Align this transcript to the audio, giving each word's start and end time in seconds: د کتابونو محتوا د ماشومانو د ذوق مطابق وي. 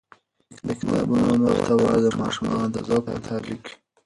د 0.65 0.67
کتابونو 0.79 1.31
محتوا 1.45 1.93
د 2.01 2.07
ماشومانو 2.21 2.67
د 2.71 2.77
ذوق 2.87 3.05
مطابق 3.13 3.61
وي. 3.65 3.71